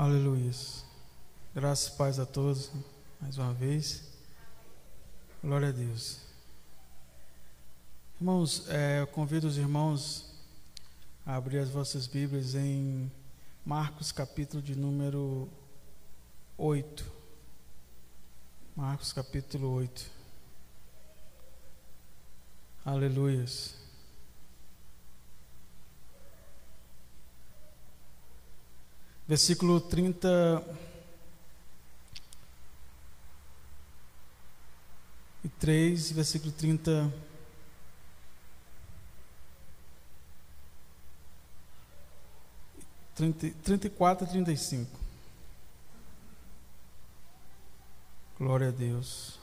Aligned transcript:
Aleluia. 0.00 0.52
Graças 1.52 1.92
e 1.92 1.96
paz 1.96 2.20
a 2.20 2.24
todos, 2.24 2.70
mais 3.20 3.36
uma 3.36 3.52
vez. 3.52 4.04
Glória 5.42 5.70
a 5.70 5.72
Deus. 5.72 6.20
Irmãos, 8.20 8.68
é, 8.68 9.00
eu 9.00 9.08
convido 9.08 9.48
os 9.48 9.58
irmãos 9.58 10.32
a 11.26 11.34
abrir 11.34 11.58
as 11.58 11.68
vossas 11.70 12.06
Bíblias 12.06 12.54
em 12.54 13.10
Marcos, 13.66 14.12
capítulo 14.12 14.62
de 14.62 14.76
número 14.76 15.48
8. 16.56 17.04
Marcos, 18.76 19.12
capítulo 19.12 19.68
8. 19.72 20.06
Aleluias. 22.84 23.77
Versículo 29.28 29.78
30 29.78 30.64
e 35.44 35.48
3, 35.50 36.12
versículo 36.12 36.50
30 36.50 37.12
30, 43.14 43.50
34 43.64 44.26
e 44.26 44.30
35. 44.30 44.98
Glória 48.38 48.68
a 48.68 48.70
Deus. 48.70 49.38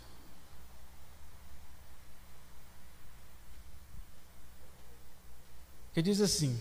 Que 5.93 6.01
diz 6.01 6.21
assim: 6.21 6.59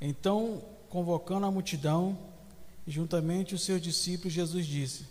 Então 0.00 0.75
convocando 0.88 1.46
a 1.46 1.50
multidão 1.50 2.16
juntamente 2.86 3.54
os 3.54 3.64
seus 3.64 3.80
discípulos, 3.80 4.32
Jesus 4.32 4.66
disse: 4.66 5.06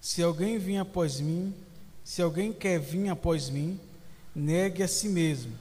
Se 0.00 0.22
alguém 0.22 0.58
vir 0.58 0.78
após 0.78 1.20
mim, 1.20 1.54
se 2.02 2.20
alguém 2.20 2.52
quer 2.52 2.80
vir 2.80 3.08
após 3.08 3.48
mim, 3.48 3.78
negue 4.34 4.82
a 4.82 4.88
si 4.88 5.08
mesmo. 5.08 5.52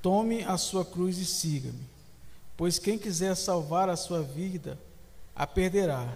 Tome 0.00 0.44
a 0.44 0.56
sua 0.56 0.84
cruz 0.84 1.18
e 1.18 1.26
siga-me. 1.26 1.88
Pois 2.56 2.78
quem 2.78 2.98
quiser 2.98 3.34
salvar 3.34 3.88
a 3.88 3.96
sua 3.96 4.22
vida, 4.22 4.78
a 5.34 5.46
perderá. 5.46 6.12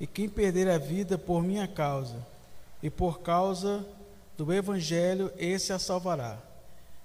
E 0.00 0.06
quem 0.06 0.28
perder 0.28 0.68
a 0.68 0.78
vida 0.78 1.16
por 1.16 1.42
minha 1.42 1.68
causa 1.68 2.26
e 2.82 2.90
por 2.90 3.20
causa 3.20 3.86
do 4.36 4.52
evangelho, 4.52 5.30
esse 5.38 5.72
a 5.72 5.78
salvará. 5.78 6.38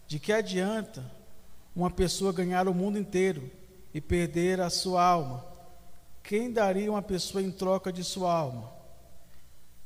De 0.08 0.20
que 0.20 0.34
adianta 0.34 1.06
uma 1.76 1.92
pessoa 1.92 2.34
ganhar 2.34 2.68
o 2.68 2.74
mundo 2.74 2.98
inteiro 2.98 3.52
e 3.98 4.02
perder 4.02 4.62
a 4.62 4.70
sua 4.70 5.04
alma? 5.04 5.44
Quem 6.22 6.52
daria 6.52 6.92
uma 6.92 7.02
pessoa 7.02 7.42
em 7.42 7.50
troca 7.50 7.92
de 7.92 8.04
sua 8.04 8.32
alma? 8.32 8.72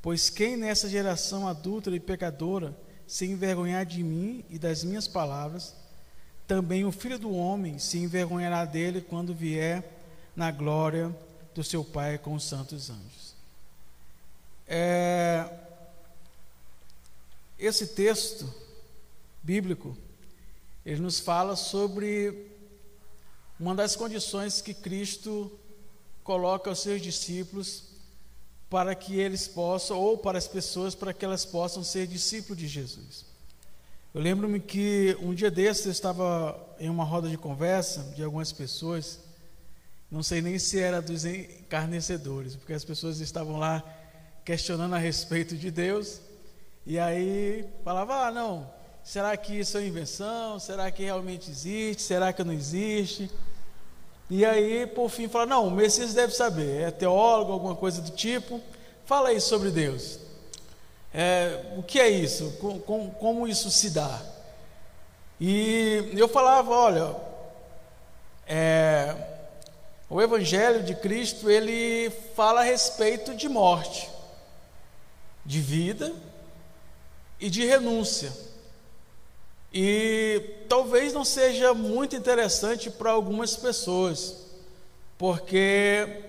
Pois 0.02 0.30
quem 0.30 0.58
nessa 0.58 0.90
geração 0.90 1.48
adulta 1.48 1.90
e 1.92 1.98
pecadora 1.98 2.78
se 3.08 3.26
envergonhar 3.26 3.86
de 3.86 4.04
mim 4.04 4.44
e 4.50 4.59
das 4.59 4.84
minhas 4.84 5.08
palavras, 5.08 5.73
também 6.45 6.84
o 6.84 6.92
filho 6.92 7.17
do 7.17 7.34
homem 7.34 7.80
se 7.80 8.00
envergonhará 8.00 8.66
dele 8.66 9.00
quando 9.00 9.34
vier 9.34 9.82
na 10.36 10.52
glória 10.52 11.16
do 11.56 11.64
seu 11.64 11.82
Pai 11.82 12.17
com 12.17 12.34
os 12.34 12.44
santos 12.44 12.89
anjos. 12.89 13.34
É, 14.67 15.50
esse 17.58 17.88
texto 17.88 18.54
bíblico, 19.42 19.95
ele 20.86 21.00
nos 21.00 21.17
fala 21.17 21.56
sobre 21.56 22.51
uma 23.62 23.76
das 23.76 23.95
condições 23.95 24.59
que 24.59 24.73
Cristo 24.73 25.52
coloca 26.23 26.67
aos 26.67 26.80
seus 26.80 27.00
discípulos 27.00 27.84
para 28.67 28.95
que 28.95 29.20
eles 29.20 29.48
possam, 29.48 30.00
ou 30.00 30.17
para 30.17 30.40
as 30.40 30.48
pessoas, 30.48 30.95
para 30.95 31.14
que 31.14 31.23
elas 31.23 31.45
possam 31.45 31.84
ser 31.84 32.08
discípulos 32.08 32.58
de 32.58 32.67
Jesus. 32.67 33.23
Eu 34.16 34.22
lembro-me 34.22 34.60
que 34.60 35.16
um 35.22 35.32
dia 35.32 35.52
desses 35.52 35.86
eu 35.86 35.92
estava 35.92 36.60
em 36.80 36.89
uma 36.89 37.04
roda 37.04 37.30
de 37.30 37.38
conversa 37.38 38.02
de 38.16 38.23
algumas 38.23 38.52
pessoas, 38.52 39.20
não 40.10 40.23
sei 40.23 40.42
nem 40.42 40.58
se 40.58 40.80
era 40.80 40.99
dos 40.99 41.23
encarnecedores, 41.23 42.55
porque 42.55 42.73
as 42.73 42.83
pessoas 42.83 43.20
estavam 43.20 43.60
lá 43.60 43.83
questionando 44.43 44.95
a 44.95 44.98
respeito 44.98 45.55
de 45.55 45.70
Deus, 45.70 46.20
e 46.83 46.98
aí 46.98 47.64
falava: 47.83 48.26
ah, 48.26 48.32
não, 48.32 48.67
será 49.04 49.38
que 49.38 49.60
isso 49.60 49.78
é 49.78 49.86
invenção? 49.86 50.60
Será 50.60 50.89
que 50.89 51.04
realmente 51.04 51.52
existe? 51.52 52.02
Será 52.02 52.33
que 52.33 52.43
não 52.43 52.54
existe? 52.54 53.30
E 54.33 54.45
aí, 54.45 54.87
por 54.87 55.09
fim, 55.09 55.27
fala: 55.27 55.45
não, 55.45 55.67
o 55.67 55.71
Messias 55.71 56.14
deve 56.14 56.33
saber, 56.33 56.83
é 56.83 56.89
teólogo, 56.89 57.52
alguma 57.52 57.75
coisa 57.75 58.02
do 58.02 58.11
tipo. 58.11 58.61
Fala 59.05 59.27
aí 59.27 59.42
sobre 59.42 59.69
Deus. 59.71 60.19
É, 61.14 61.73
o 61.75 61.83
que 61.83 61.99
é 61.99 62.09
isso? 62.09 62.49
Com, 62.61 62.80
com, 62.80 63.11
como 63.11 63.45
isso 63.45 63.69
se 63.69 63.89
dá? 63.89 64.21
E 65.37 66.14
eu 66.14 66.30
falava: 66.30 66.71
olha, 66.71 67.14
é, 68.47 69.14
o 70.09 70.21
Evangelho 70.21 70.81
de 70.81 70.95
Cristo 70.95 71.49
ele 71.49 72.09
fala 72.33 72.61
a 72.61 72.63
respeito 72.63 73.36
de 73.36 73.49
morte, 73.49 74.09
de 75.45 75.59
vida 75.59 76.09
e 77.37 77.49
de 77.49 77.65
renúncia. 77.65 78.31
E 79.73 80.42
talvez 80.67 81.14
não 81.14 81.23
seja 81.23 81.73
muito 81.73 82.15
interessante 82.15 82.89
para 82.89 83.11
algumas 83.11 83.55
pessoas, 83.55 84.37
porque 85.17 86.23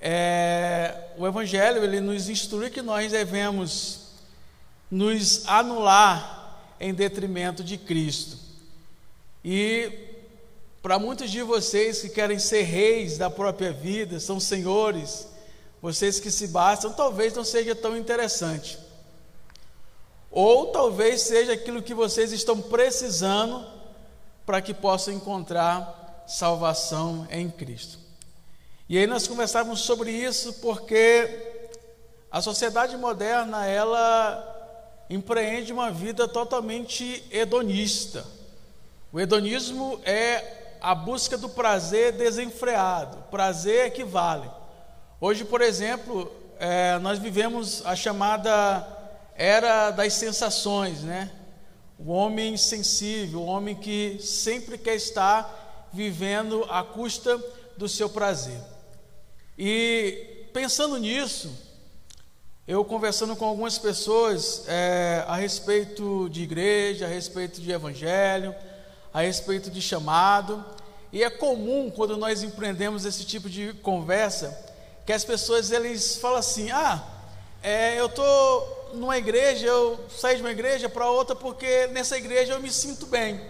é, 0.00 1.08
o 1.18 1.26
Evangelho 1.26 1.84
ele 1.84 2.00
nos 2.00 2.28
instrui 2.28 2.70
que 2.70 2.80
nós 2.80 3.12
devemos 3.12 4.00
nos 4.90 5.46
anular 5.46 6.58
em 6.80 6.94
detrimento 6.94 7.62
de 7.62 7.76
Cristo. 7.76 8.38
E 9.44 10.08
para 10.82 10.98
muitos 10.98 11.30
de 11.30 11.42
vocês 11.42 12.00
que 12.00 12.08
querem 12.08 12.38
ser 12.38 12.62
reis 12.62 13.18
da 13.18 13.28
própria 13.28 13.72
vida, 13.72 14.18
são 14.18 14.40
senhores, 14.40 15.28
vocês 15.82 16.18
que 16.18 16.30
se 16.30 16.48
bastam, 16.48 16.92
talvez 16.92 17.34
não 17.34 17.44
seja 17.44 17.74
tão 17.74 17.96
interessante. 17.96 18.78
Ou 20.30 20.66
talvez 20.66 21.22
seja 21.22 21.52
aquilo 21.52 21.82
que 21.82 21.94
vocês 21.94 22.32
estão 22.32 22.60
precisando 22.60 23.66
para 24.46 24.60
que 24.60 24.72
possam 24.72 25.12
encontrar 25.14 26.24
salvação 26.26 27.26
em 27.30 27.50
Cristo. 27.50 27.98
E 28.88 28.98
aí 28.98 29.06
nós 29.06 29.26
conversávamos 29.26 29.80
sobre 29.80 30.10
isso 30.10 30.54
porque 30.54 31.58
a 32.30 32.40
sociedade 32.40 32.96
moderna 32.96 33.66
ela 33.66 34.46
empreende 35.08 35.72
uma 35.72 35.90
vida 35.90 36.28
totalmente 36.28 37.24
hedonista. 37.30 38.24
O 39.12 39.18
hedonismo 39.18 40.00
é 40.04 40.76
a 40.80 40.94
busca 40.94 41.36
do 41.36 41.48
prazer 41.48 42.12
desenfreado. 42.12 43.18
Prazer 43.30 43.86
equivale. 43.86 44.48
Hoje, 45.20 45.44
por 45.44 45.60
exemplo, 45.60 46.30
é, 46.58 46.98
nós 46.98 47.18
vivemos 47.18 47.84
a 47.84 47.96
chamada 47.96 48.99
era 49.40 49.90
das 49.90 50.12
sensações, 50.12 51.00
né? 51.00 51.30
O 51.98 52.10
homem 52.10 52.58
sensível, 52.58 53.40
o 53.40 53.46
homem 53.46 53.74
que 53.74 54.18
sempre 54.20 54.76
quer 54.76 54.96
estar 54.96 55.88
vivendo 55.94 56.66
à 56.68 56.84
custa 56.84 57.42
do 57.74 57.88
seu 57.88 58.10
prazer. 58.10 58.60
E 59.56 60.46
pensando 60.52 60.98
nisso, 60.98 61.50
eu 62.68 62.84
conversando 62.84 63.34
com 63.34 63.46
algumas 63.46 63.78
pessoas 63.78 64.64
é, 64.68 65.24
a 65.26 65.36
respeito 65.36 66.28
de 66.28 66.42
igreja, 66.42 67.06
a 67.06 67.08
respeito 67.08 67.62
de 67.62 67.72
evangelho, 67.72 68.54
a 69.10 69.22
respeito 69.22 69.70
de 69.70 69.80
chamado, 69.80 70.62
e 71.10 71.24
é 71.24 71.30
comum 71.30 71.90
quando 71.90 72.14
nós 72.18 72.42
empreendemos 72.42 73.06
esse 73.06 73.24
tipo 73.24 73.48
de 73.48 73.72
conversa 73.72 74.66
que 75.06 75.14
as 75.14 75.24
pessoas 75.24 75.70
eles 75.70 76.16
falam 76.16 76.36
assim: 76.36 76.70
ah, 76.70 77.19
é, 77.62 78.00
eu 78.00 78.06
estou 78.06 78.90
numa 78.94 79.18
igreja, 79.18 79.66
eu 79.66 80.04
saí 80.08 80.36
de 80.36 80.42
uma 80.42 80.50
igreja 80.50 80.88
para 80.88 81.10
outra 81.10 81.36
porque 81.36 81.86
nessa 81.88 82.16
igreja 82.16 82.54
eu 82.54 82.60
me 82.60 82.70
sinto 82.70 83.06
bem, 83.06 83.40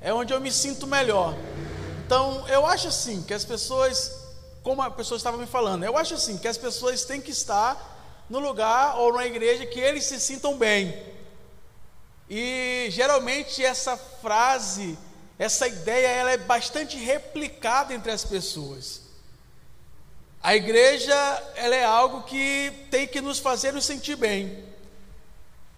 é 0.00 0.12
onde 0.12 0.32
eu 0.32 0.40
me 0.40 0.52
sinto 0.52 0.86
melhor. 0.86 1.34
Então, 2.06 2.46
eu 2.48 2.66
acho 2.66 2.88
assim 2.88 3.22
que 3.22 3.34
as 3.34 3.44
pessoas, 3.44 4.12
como 4.62 4.82
a 4.82 4.90
pessoa 4.90 5.16
estava 5.16 5.36
me 5.36 5.46
falando, 5.46 5.84
eu 5.84 5.96
acho 5.96 6.14
assim 6.14 6.38
que 6.38 6.48
as 6.48 6.56
pessoas 6.56 7.04
têm 7.04 7.20
que 7.20 7.30
estar 7.30 8.24
no 8.28 8.38
lugar 8.38 8.98
ou 8.98 9.12
na 9.12 9.26
igreja 9.26 9.66
que 9.66 9.80
eles 9.80 10.04
se 10.04 10.20
sintam 10.20 10.56
bem. 10.56 10.96
E 12.28 12.86
geralmente 12.90 13.64
essa 13.64 13.96
frase, 13.96 14.96
essa 15.38 15.66
ideia, 15.66 16.06
ela 16.06 16.30
é 16.30 16.36
bastante 16.36 16.96
replicada 16.96 17.92
entre 17.92 18.12
as 18.12 18.24
pessoas. 18.24 19.02
A 20.42 20.56
igreja, 20.56 21.14
ela 21.54 21.76
é 21.76 21.84
algo 21.84 22.22
que 22.22 22.72
tem 22.90 23.06
que 23.06 23.20
nos 23.20 23.38
fazer 23.38 23.72
nos 23.72 23.84
sentir 23.84 24.16
bem. 24.16 24.64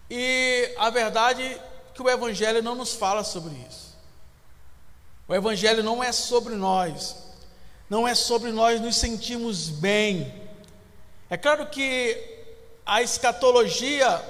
E 0.08 0.72
a 0.78 0.88
verdade 0.88 1.42
é 1.42 1.60
que 1.94 2.02
o 2.02 2.08
Evangelho 2.08 2.62
não 2.62 2.74
nos 2.74 2.94
fala 2.94 3.24
sobre 3.24 3.54
isso. 3.68 3.96
O 5.26 5.34
Evangelho 5.34 5.82
não 5.82 6.02
é 6.02 6.12
sobre 6.12 6.54
nós. 6.54 7.16
não 7.90 8.08
é 8.08 8.14
sobre 8.14 8.50
nós 8.52 8.80
nos 8.80 8.96
sentirmos 8.96 9.68
bem. 9.68 10.32
É 11.28 11.36
claro 11.36 11.66
que 11.66 12.16
a 12.86 13.02
escatologia 13.02 14.22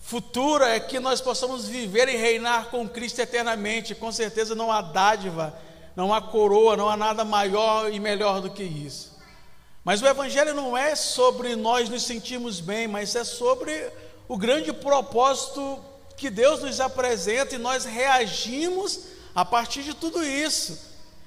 futura 0.00 0.68
é 0.68 0.80
que 0.80 0.98
nós 0.98 1.20
possamos 1.20 1.66
viver 1.66 2.08
e 2.08 2.16
reinar 2.16 2.70
com 2.70 2.88
Cristo 2.88 3.18
eternamente. 3.20 3.94
Com 3.94 4.10
certeza 4.10 4.54
não 4.54 4.72
há 4.72 4.80
dádiva, 4.80 5.54
não 5.94 6.14
há 6.14 6.22
coroa, 6.22 6.76
não 6.76 6.88
há 6.88 6.96
nada 6.96 7.24
maior 7.24 7.92
e 7.92 8.00
melhor 8.00 8.40
do 8.40 8.50
que 8.50 8.62
isso. 8.62 9.13
Mas 9.84 10.00
o 10.00 10.06
Evangelho 10.06 10.54
não 10.54 10.76
é 10.76 10.96
sobre 10.96 11.54
nós 11.54 11.90
nos 11.90 12.04
sentirmos 12.04 12.58
bem, 12.58 12.88
mas 12.88 13.14
é 13.14 13.22
sobre 13.22 13.92
o 14.26 14.38
grande 14.38 14.72
propósito 14.72 15.84
que 16.16 16.30
Deus 16.30 16.62
nos 16.62 16.80
apresenta 16.80 17.54
e 17.54 17.58
nós 17.58 17.84
reagimos 17.84 19.00
a 19.34 19.44
partir 19.44 19.82
de 19.82 19.92
tudo 19.92 20.24
isso, 20.24 20.78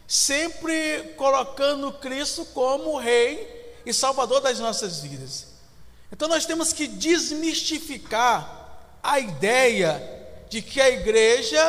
sempre 0.08 1.14
colocando 1.18 1.92
Cristo 1.94 2.46
como 2.46 2.98
Rei 2.98 3.76
e 3.86 3.94
Salvador 3.94 4.42
das 4.42 4.60
nossas 4.60 5.02
vidas. 5.02 5.48
Então 6.12 6.28
nós 6.28 6.46
temos 6.46 6.74
que 6.74 6.88
desmistificar 6.88 8.98
a 9.04 9.20
ideia 9.20 10.02
de 10.50 10.62
que 10.62 10.82
a 10.82 10.90
igreja 10.90 11.62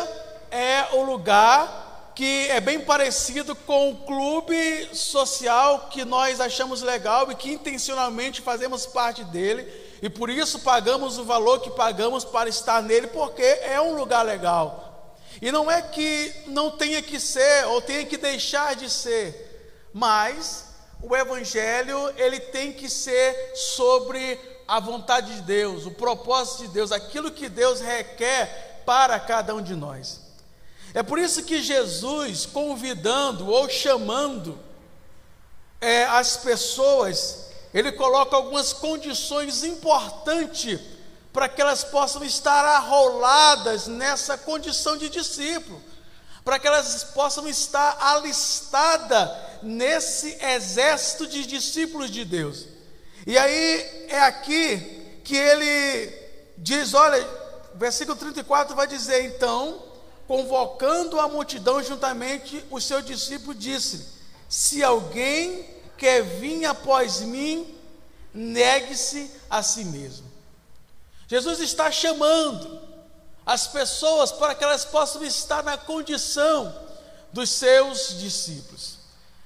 é 0.50 0.94
o 0.94 1.02
lugar 1.02 1.88
que 2.19 2.49
é 2.49 2.61
bem 2.61 2.81
parecido 2.81 3.55
com 3.55 3.93
o 3.93 3.97
clube 3.99 4.88
social 4.93 5.87
que 5.88 6.05
nós 6.05 6.41
achamos 6.41 6.82
legal 6.82 7.31
e 7.31 7.35
que 7.37 7.53
intencionalmente 7.53 8.43
fazemos 8.43 8.85
parte 8.87 9.23
dele 9.23 9.62
e 10.03 10.11
por 10.11 10.29
isso 10.29 10.59
pagamos 10.59 11.17
o 11.17 11.23
valor 11.23 11.61
que 11.61 11.70
pagamos 11.70 12.25
para 12.25 12.49
estar 12.49 12.82
nele, 12.82 13.06
porque 13.06 13.44
é 13.44 13.81
um 13.81 13.94
lugar 13.94 14.26
legal. 14.26 15.17
E 15.41 15.53
não 15.53 15.70
é 15.70 15.81
que 15.81 16.35
não 16.49 16.73
tenha 16.73 17.00
que 17.00 17.20
ser 17.20 17.69
ou 17.69 17.81
tenha 17.81 18.05
que 18.05 18.17
deixar 18.17 18.75
de 18.75 18.91
ser, 18.91 19.87
mas 19.93 20.67
o 21.00 21.15
evangelho 21.15 22.12
ele 22.17 22.41
tem 22.41 22.73
que 22.73 22.91
ser 22.91 23.53
sobre 23.55 24.41
a 24.67 24.81
vontade 24.81 25.37
de 25.37 25.43
Deus, 25.43 25.87
o 25.87 25.93
propósito 25.93 26.62
de 26.62 26.69
Deus, 26.70 26.91
aquilo 26.91 27.31
que 27.31 27.49
Deus 27.49 27.79
requer 27.79 28.82
para 28.85 29.20
cada 29.20 29.55
um 29.55 29.62
de 29.62 29.76
nós. 29.76 30.26
É 30.94 31.02
por 31.02 31.19
isso 31.19 31.43
que 31.43 31.62
Jesus, 31.62 32.46
convidando 32.46 33.49
ou 33.49 33.69
chamando 33.69 34.58
é, 35.81 36.05
as 36.05 36.37
pessoas, 36.37 37.49
ele 37.73 37.93
coloca 37.93 38.35
algumas 38.35 38.73
condições 38.73 39.62
importantes 39.64 40.81
para 41.32 41.49
que 41.49 41.61
elas 41.61 41.85
possam 41.85 42.25
estar 42.25 42.64
arroladas 42.64 43.87
nessa 43.87 44.37
condição 44.37 44.96
de 44.96 45.08
discípulo, 45.08 45.81
para 46.44 46.58
que 46.58 46.67
elas 46.67 47.05
possam 47.05 47.46
estar 47.46 47.96
alistadas 48.00 49.31
nesse 49.62 50.37
exército 50.43 51.26
de 51.26 51.46
discípulos 51.46 52.11
de 52.11 52.25
Deus. 52.25 52.67
E 53.26 53.37
aí 53.37 54.06
é 54.08 54.20
aqui 54.20 55.20
que 55.23 55.37
ele 55.37 56.12
diz: 56.56 56.94
olha, 56.94 57.25
versículo 57.75 58.17
34 58.17 58.75
vai 58.75 58.87
dizer: 58.87 59.25
então, 59.26 59.82
convocando 60.28 61.19
a 61.19 61.26
multidão 61.26 61.82
juntamente, 61.82 62.62
o 62.70 62.78
seu 62.78 63.00
discípulo 63.00 63.54
disse: 63.54 64.06
Se 64.48 64.84
alguém 64.84 65.66
quer 65.96 66.22
vir 66.22 66.66
após 66.66 67.20
mim, 67.20 67.75
negue-se 68.32 69.30
a 69.48 69.62
si 69.62 69.86
mesmo. 69.86 70.28
Jesus 71.26 71.58
está 71.60 71.90
chamando 71.90 72.80
as 73.44 73.66
pessoas 73.66 74.30
para 74.30 74.54
que 74.54 74.62
elas 74.62 74.84
possam 74.84 75.25
estar 75.25 75.62
na 75.64 75.78
condição 75.78 76.74
dos 77.32 77.50
seus 77.50 78.19
discípulos. 78.19 78.98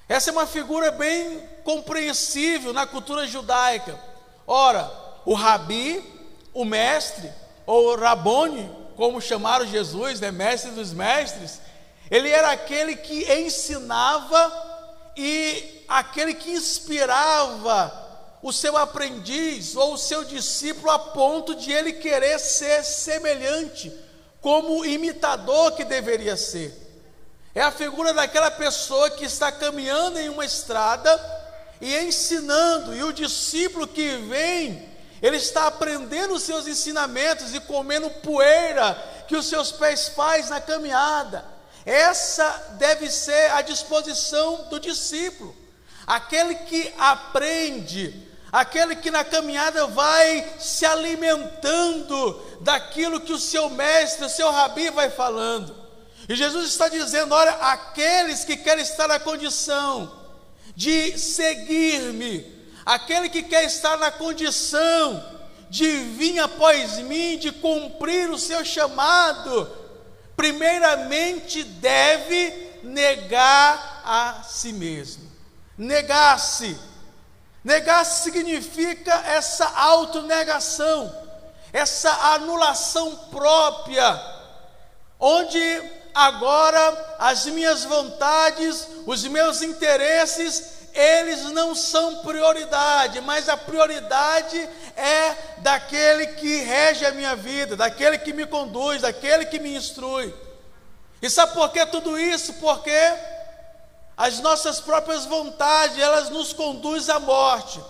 Essa 0.08 0.31
é 0.31 0.32
uma 0.32 0.46
figura 0.46 0.90
bem 0.90 1.40
compreensível 1.64 2.73
na 2.73 2.87
cultura 2.87 3.26
judaica. 3.26 3.99
Ora, 4.46 4.90
o 5.25 5.35
rabi, 5.35 6.05
o 6.52 6.64
mestre, 6.64 7.32
ou 7.64 7.96
rabone, 7.96 8.81
como 8.97 9.21
chamaram 9.21 9.67
Jesus, 9.67 10.21
né, 10.21 10.31
mestre 10.31 10.71
dos 10.73 10.93
mestres, 10.93 11.61
ele 12.11 12.29
era 12.29 12.50
aquele 12.50 12.97
que 12.97 13.31
ensinava 13.33 14.71
e 15.17 15.85
aquele 15.89 16.35
que 16.35 16.50
inspirava 16.50 18.00
o 18.43 18.53
seu 18.53 18.77
aprendiz 18.77 19.77
ou 19.77 19.94
o 19.94 19.99
seu 19.99 20.25
discípulo 20.25 20.91
a 20.91 20.99
ponto 20.99 21.55
de 21.55 21.71
ele 21.71 21.93
querer 21.93 22.39
ser 22.39 22.85
semelhante, 22.85 23.93
como 24.41 24.85
imitador 24.85 25.73
que 25.73 25.85
deveria 25.85 26.37
ser. 26.37 26.77
É 27.55 27.62
a 27.62 27.71
figura 27.71 28.12
daquela 28.12 28.50
pessoa 28.50 29.11
que 29.11 29.25
está 29.25 29.53
caminhando 29.53 30.19
em 30.19 30.29
uma 30.29 30.45
estrada 30.45 31.19
e 31.81 31.97
ensinando, 31.99 32.95
e 32.95 33.03
o 33.05 33.12
discípulo 33.12 33.87
que 33.87 34.17
vem, 34.17 34.92
ele 35.23 35.37
está 35.37 35.69
aprendendo 35.69 36.35
os 36.35 36.43
seus 36.43 36.67
ensinamentos 36.67 37.55
e 37.55 37.61
comendo 37.61 38.11
poeira 38.11 38.93
que 39.29 39.37
os 39.37 39.47
seus 39.47 39.71
pés 39.71 40.09
faz 40.09 40.51
na 40.51 40.61
caminhada. 40.61 41.45
Essa 41.87 42.75
deve 42.79 43.09
ser 43.09 43.53
a 43.53 43.63
disposição 43.63 44.65
do 44.69 44.81
discípulo, 44.81 45.55
aquele 46.07 46.57
que 46.57 46.93
aprende, 46.99 48.29
aquele 48.51 48.97
que 48.97 49.11
na 49.11 49.25
caminhada 49.25 49.87
vai 49.87 50.55
se 50.59 50.85
alimentando 50.85 52.59
daquilo 52.61 53.21
que 53.21 53.33
o 53.33 53.39
seu 53.39 53.71
mestre, 53.71 54.27
o 54.27 54.31
seu 54.31 54.51
rabi 54.51 54.91
vai 54.91 55.09
falando. 55.09 55.75
E 56.29 56.35
Jesus 56.35 56.67
está 56.69 56.89
dizendo: 56.89 57.35
olha, 57.35 57.53
aqueles 57.53 58.45
que 58.45 58.57
querem 58.57 58.83
estar 58.83 59.07
na 59.09 59.21
condição 59.21 60.21
de 60.75 61.19
seguir-me, 61.19 62.62
aquele 62.84 63.29
que 63.29 63.43
quer 63.43 63.64
estar 63.64 63.96
na 63.96 64.11
condição 64.11 65.25
de 65.70 65.88
vir 65.88 66.38
após 66.38 66.99
mim, 66.99 67.38
de 67.38 67.50
cumprir 67.50 68.31
o 68.31 68.38
seu 68.38 68.64
chamado, 68.64 69.70
primeiramente 70.37 71.62
deve 71.64 72.79
negar 72.82 74.02
a 74.05 74.43
si 74.43 74.73
mesmo. 74.73 75.31
Negar-se. 75.79 76.76
Negar-se 77.64 78.25
significa 78.25 79.14
essa 79.26 79.67
autonegação, 79.67 81.14
essa 81.73 82.11
anulação 82.35 83.17
própria, 83.31 84.20
onde 85.19 85.61
agora 86.12 87.17
as 87.19 87.46
minhas 87.46 87.85
vontades, 87.85 88.87
os 89.06 89.25
meus 89.25 89.62
interesses, 89.62 90.81
eles 90.94 91.43
não 91.53 91.75
são 91.75 92.17
prioridade, 92.17 93.21
mas 93.21 93.49
a 93.49 93.57
prioridade 93.57 94.59
é 94.97 95.37
daquele 95.59 96.26
que 96.28 96.57
rege 96.59 97.07
a 97.07 97.12
minha 97.12 97.35
vida, 97.35 97.76
daquele 97.76 98.19
que 98.19 98.33
me 98.33 98.47
conduz, 98.47 99.02
daquele 99.02 99.47
que 99.47 99.59
me 99.59 99.75
instrui. 99.75 100.35
E 101.21 101.31
sabe 101.31 101.55
por 101.55 101.71
que 101.71 101.85
tudo 101.87 102.19
isso? 102.19 102.55
Porque 102.55 102.90
as 104.16 104.40
nossas 104.40 104.81
próprias 104.81 105.25
vontades, 105.25 105.99
elas 105.99 106.28
nos 106.31 106.52
conduzem 106.52 107.14
à 107.14 107.19
morte. 107.21 107.81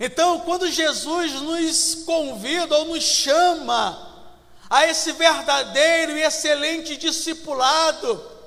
Então, 0.00 0.40
quando 0.40 0.70
Jesus 0.70 1.32
nos 1.40 1.94
convida 2.04 2.76
ou 2.76 2.86
nos 2.86 3.02
chama 3.02 4.08
a 4.68 4.86
esse 4.86 5.12
verdadeiro 5.12 6.16
e 6.16 6.22
excelente 6.22 6.96
discipulado. 6.96 8.37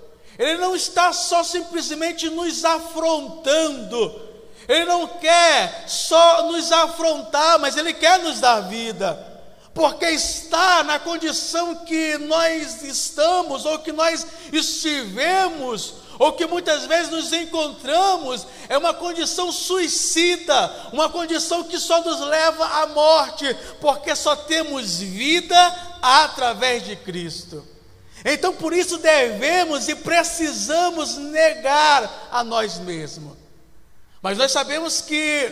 Ele 0.41 0.57
não 0.57 0.75
está 0.75 1.13
só 1.13 1.43
simplesmente 1.43 2.27
nos 2.27 2.65
afrontando, 2.65 4.19
ele 4.67 4.86
não 4.86 5.05
quer 5.05 5.86
só 5.88 6.48
nos 6.51 6.71
afrontar, 6.71 7.60
mas 7.60 7.77
ele 7.77 7.93
quer 7.93 8.17
nos 8.17 8.39
dar 8.39 8.62
vida. 8.62 9.27
Porque 9.71 10.05
está 10.05 10.83
na 10.83 10.98
condição 10.98 11.86
que 11.86 12.17
nós 12.17 12.81
estamos, 12.81 13.65
ou 13.65 13.77
que 13.77 13.91
nós 13.91 14.25
estivemos, 14.51 15.93
ou 16.17 16.33
que 16.33 16.48
muitas 16.48 16.88
vezes 16.88 17.12
nos 17.12 17.31
encontramos, 17.31 18.48
é 18.67 18.75
uma 18.79 18.95
condição 18.95 19.51
suicida, 19.51 20.75
uma 20.91 21.07
condição 21.07 21.63
que 21.65 21.77
só 21.77 22.01
nos 22.03 22.19
leva 22.19 22.65
à 22.81 22.88
morte, 22.88 23.55
porque 23.79 24.15
só 24.15 24.36
temos 24.36 24.98
vida 24.98 25.55
através 26.01 26.83
de 26.83 26.95
Cristo. 26.95 27.71
Então 28.24 28.54
por 28.54 28.74
isso 28.74 28.98
devemos 28.98 29.88
e 29.88 29.96
precisamos 29.96 31.16
negar 31.18 32.30
a 32.32 32.44
nós 32.44 32.78
mesmos. 32.78 33.38
Mas 34.22 34.38
nós 34.38 34.51
sabemos 34.51 35.01
que 35.01 35.51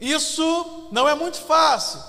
isso 0.00 0.88
não 0.92 1.08
é 1.08 1.14
muito 1.14 1.38
fácil. 1.38 2.00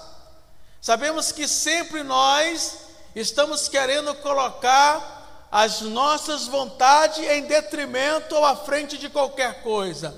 Sabemos 0.79 1.31
que 1.31 1.47
sempre 1.47 2.03
nós 2.03 2.77
estamos 3.15 3.67
querendo 3.67 4.13
colocar 4.15 5.47
as 5.51 5.81
nossas 5.81 6.47
vontades 6.47 7.17
em 7.17 7.43
detrimento 7.43 8.35
ou 8.35 8.45
à 8.45 8.55
frente 8.55 8.97
de 8.97 9.09
qualquer 9.09 9.63
coisa, 9.63 10.13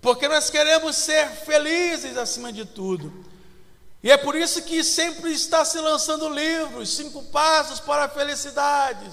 porque 0.00 0.26
nós 0.26 0.50
queremos 0.50 0.96
ser 0.96 1.28
felizes 1.30 2.16
acima 2.16 2.52
de 2.52 2.64
tudo. 2.64 3.24
E 4.02 4.10
é 4.10 4.16
por 4.16 4.34
isso 4.34 4.62
que 4.62 4.82
sempre 4.82 5.32
está 5.32 5.64
se 5.64 5.78
lançando 5.78 6.28
livros, 6.28 6.96
cinco 6.96 7.22
passos 7.24 7.78
para 7.78 8.04
a 8.04 8.08
felicidade, 8.08 9.06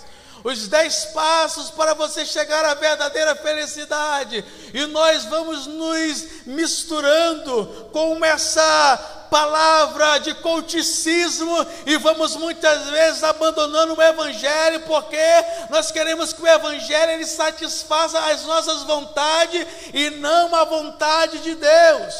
os 0.43 0.67
dez 0.67 1.05
passos 1.05 1.69
para 1.69 1.93
você 1.93 2.25
chegar 2.25 2.65
à 2.65 2.74
verdadeira 2.74 3.36
felicidade. 3.36 4.43
E 4.74 4.86
nós 4.88 5.25
vamos 5.25 5.67
nos 5.67 6.46
misturando 6.48 7.89
com 7.91 8.24
essa 8.25 8.98
palavra 9.29 10.17
de 10.17 10.34
couticismo 10.36 11.55
e 11.86 11.98
vamos 11.98 12.36
muitas 12.36 12.89
vezes 12.89 13.24
abandonando 13.24 13.93
o 13.93 14.01
evangelho 14.01 14.79
porque 14.88 15.22
nós 15.69 15.91
queremos 15.91 16.34
que 16.34 16.41
o 16.41 16.48
evangelho 16.48 17.12
ele 17.12 17.27
satisfaça 17.27 18.17
as 18.31 18.43
nossas 18.46 18.81
vontades 18.84 19.67
e 19.93 20.10
não 20.10 20.55
a 20.55 20.63
vontade 20.63 21.39
de 21.39 21.53
Deus. 21.53 22.15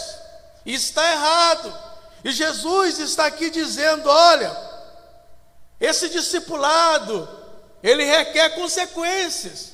Está 0.64 1.12
errado. 1.12 1.89
E 2.24 2.32
Jesus 2.32 3.00
está 3.00 3.26
aqui 3.26 3.50
dizendo, 3.50 4.10
olha, 4.10 4.56
esse 5.80 6.10
discipulado, 6.10 7.28
ele 7.82 8.04
requer 8.04 8.50
consequências. 8.56 9.74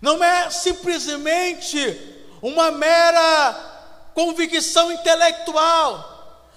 Não 0.00 0.22
é 0.22 0.50
simplesmente 0.50 2.24
uma 2.40 2.70
mera 2.70 4.10
convicção 4.14 4.92
intelectual 4.92 6.16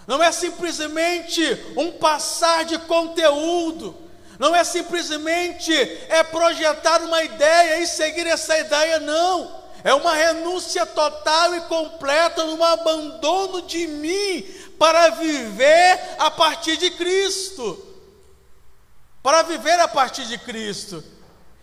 não 0.10 0.24
é 0.24 0.32
simplesmente 0.32 1.42
um 1.78 1.92
passar 1.92 2.66
de 2.66 2.80
conteúdo, 2.80 3.96
não 4.40 4.56
é 4.56 4.64
simplesmente 4.64 5.72
é 6.10 6.24
projetar 6.24 7.04
uma 7.04 7.24
ideia 7.24 7.78
e 7.78 7.86
seguir 7.86 8.26
essa 8.26 8.58
ideia, 8.58 9.00
não. 9.00 9.60
É 9.84 9.94
uma 9.94 10.16
renúncia 10.16 10.84
total 10.84 11.54
e 11.54 11.62
completa, 11.62 12.44
um 12.44 12.64
abandono 12.64 13.62
de 13.62 13.86
mim 13.86 14.44
para 14.80 15.10
viver 15.10 16.00
a 16.18 16.32
partir 16.32 16.78
de 16.78 16.90
Cristo. 16.92 17.86
Para 19.22 19.44
viver 19.44 19.78
a 19.82 19.88
partir 19.88 20.26
de 20.26 20.38
Cristo. 20.38 21.04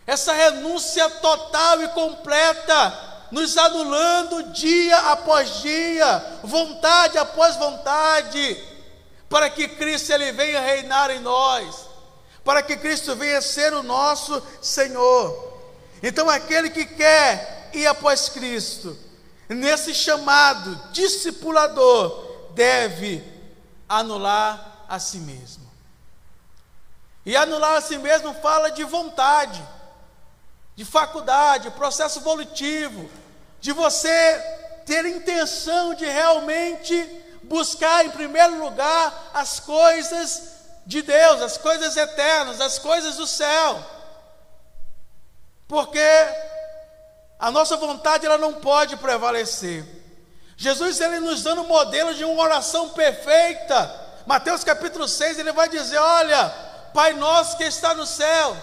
Essa 0.05 0.31
renúncia 0.31 1.09
total 1.09 1.81
e 1.83 1.87
completa 1.89 3.07
nos 3.31 3.57
anulando 3.57 4.51
dia 4.53 4.97
após 5.11 5.61
dia, 5.61 6.39
vontade 6.43 7.17
após 7.17 7.57
vontade, 7.57 8.63
para 9.27 9.49
que 9.49 9.67
Cristo 9.67 10.13
ele 10.13 10.31
venha 10.31 10.61
reinar 10.61 11.11
em 11.11 11.19
nós, 11.19 11.87
para 12.43 12.61
que 12.61 12.77
Cristo 12.77 13.15
venha 13.15 13.41
ser 13.41 13.73
o 13.73 13.83
nosso 13.83 14.41
Senhor. 14.61 15.59
Então 16.01 16.29
aquele 16.29 16.69
que 16.69 16.85
quer 16.85 17.69
ir 17.73 17.85
após 17.87 18.29
Cristo, 18.29 18.97
nesse 19.49 19.93
chamado 19.93 20.73
discipulador, 20.93 22.26
deve 22.57 23.23
anular 23.87 24.85
a 24.89 24.99
si 24.99 25.19
mesmo. 25.19 25.65
E 27.25 27.37
anular 27.37 27.77
a 27.77 27.81
si 27.81 27.97
mesmo 27.97 28.33
fala 28.35 28.69
de 28.71 28.83
vontade 28.83 29.63
de 30.77 30.85
faculdade, 30.85 31.71
processo 31.71 32.21
volitivo, 32.21 33.09
de 33.59 33.71
você 33.71 34.39
ter 34.85 35.03
intenção 35.07 35.95
de 35.95 36.05
realmente 36.05 36.95
buscar 37.41 38.05
em 38.05 38.11
primeiro 38.11 38.59
lugar 38.59 39.31
as 39.33 39.59
coisas 39.59 40.51
de 40.85 41.01
Deus, 41.01 41.41
as 41.41 41.57
coisas 41.57 41.97
eternas, 41.97 42.61
as 42.61 42.77
coisas 42.77 43.15
do 43.15 43.25
céu. 43.25 43.83
Porque 45.67 45.99
a 47.39 47.49
nossa 47.49 47.75
vontade 47.75 48.27
ela 48.27 48.37
não 48.37 48.53
pode 48.53 48.97
prevalecer. 48.97 49.96
Jesus 50.57 50.99
ele 50.99 51.19
nos 51.19 51.43
dando 51.43 51.61
um 51.61 51.67
modelo 51.67 52.15
de 52.15 52.25
uma 52.25 52.43
oração 52.43 52.89
perfeita. 52.89 54.05
Mateus 54.25 54.63
capítulo 54.63 55.07
6, 55.07 55.37
ele 55.37 55.53
vai 55.53 55.69
dizer: 55.69 55.99
"Olha, 55.99 56.49
Pai 56.93 57.13
nosso 57.13 57.57
que 57.57 57.63
está 57.63 57.93
no 57.93 58.07
céu, 58.07 58.57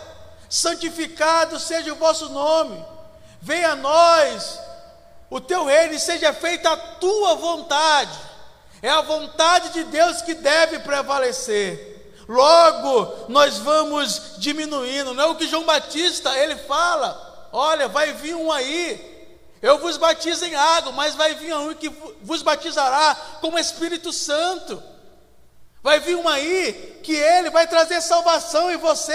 santificado 0.50 1.58
seja 1.60 1.92
o 1.92 1.96
vosso 1.96 2.28
nome, 2.30 2.84
venha 3.40 3.70
a 3.70 3.76
nós 3.76 4.58
o 5.30 5.40
teu 5.40 5.64
reino 5.64 5.94
e 5.94 6.00
seja 6.00 6.32
feita 6.32 6.72
a 6.72 6.76
tua 6.76 7.36
vontade. 7.36 8.18
É 8.82 8.90
a 8.90 9.00
vontade 9.00 9.70
de 9.70 9.84
Deus 9.84 10.20
que 10.20 10.34
deve 10.34 10.80
prevalecer. 10.80 11.94
Logo, 12.28 13.26
nós 13.28 13.58
vamos 13.58 14.34
diminuindo. 14.38 15.14
Não 15.14 15.24
é 15.24 15.26
o 15.28 15.36
que 15.36 15.46
João 15.46 15.64
Batista 15.64 16.36
ele 16.36 16.56
fala: 16.56 17.48
olha, 17.52 17.88
vai 17.88 18.12
vir 18.12 18.34
um 18.34 18.50
aí. 18.50 19.13
Eu 19.64 19.78
vos 19.78 19.96
batizo 19.96 20.44
em 20.44 20.54
água, 20.54 20.92
mas 20.92 21.14
vai 21.14 21.34
vir 21.36 21.56
um 21.56 21.72
que 21.72 21.88
vos 22.20 22.42
batizará 22.42 23.16
com 23.40 23.48
o 23.48 23.58
Espírito 23.58 24.12
Santo. 24.12 24.82
Vai 25.82 26.00
vir 26.00 26.16
um 26.16 26.28
aí 26.28 27.00
que 27.02 27.14
ele 27.14 27.48
vai 27.48 27.66
trazer 27.66 28.02
salvação 28.02 28.70
em 28.70 28.76
você 28.76 29.14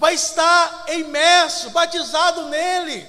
vai 0.00 0.14
estar 0.14 0.86
imerso, 0.88 1.70
batizado 1.70 2.46
nele. 2.46 3.06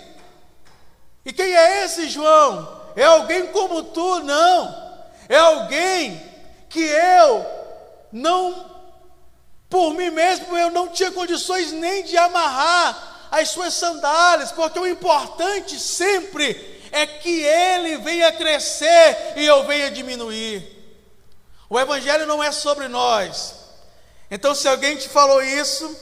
E 1.25 1.33
quem 1.33 1.55
é 1.55 1.85
esse 1.85 2.07
João? 2.07 2.81
É 2.95 3.03
alguém 3.03 3.47
como 3.47 3.81
tu? 3.81 4.19
Não. 4.19 5.01
É 5.27 5.37
alguém 5.37 6.21
que 6.69 6.83
eu 6.83 7.43
não, 8.11 8.69
por 9.67 9.95
mim 9.95 10.11
mesmo, 10.11 10.55
eu 10.55 10.69
não 10.69 10.87
tinha 10.87 11.11
condições 11.11 11.71
nem 11.71 12.03
de 12.03 12.15
amarrar 12.15 13.12
as 13.33 13.49
suas 13.49 13.73
sandálias, 13.73 14.51
porque 14.51 14.79
o 14.79 14.87
importante 14.87 15.79
sempre 15.79 16.81
é 16.91 17.05
que 17.05 17.41
ele 17.41 17.97
venha 17.97 18.31
crescer 18.31 19.33
e 19.35 19.45
eu 19.45 19.65
venha 19.65 19.91
diminuir. 19.91 20.63
O 21.69 21.79
Evangelho 21.79 22.25
não 22.25 22.43
é 22.43 22.51
sobre 22.51 22.87
nós. 22.87 23.55
Então, 24.29 24.53
se 24.55 24.67
alguém 24.67 24.95
te 24.95 25.09
falou 25.09 25.41
isso, 25.41 25.95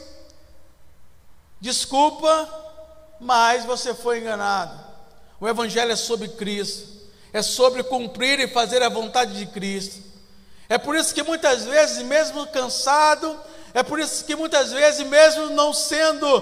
Desculpa, 1.61 2.49
mas 3.19 3.63
você 3.65 3.93
foi 3.93 4.17
enganado. 4.17 4.83
O 5.39 5.47
Evangelho 5.47 5.91
é 5.91 5.95
sobre 5.95 6.27
Cristo, 6.29 6.89
é 7.31 7.43
sobre 7.43 7.83
cumprir 7.83 8.39
e 8.39 8.47
fazer 8.47 8.81
a 8.81 8.89
vontade 8.89 9.37
de 9.37 9.45
Cristo. 9.45 10.01
É 10.67 10.79
por 10.79 10.95
isso 10.95 11.13
que 11.13 11.21
muitas 11.21 11.63
vezes, 11.65 12.01
mesmo 12.01 12.47
cansado, 12.47 13.39
é 13.75 13.83
por 13.83 13.99
isso 13.99 14.25
que 14.25 14.35
muitas 14.35 14.71
vezes, 14.71 15.05
mesmo 15.05 15.51
não 15.51 15.71
sendo 15.71 16.41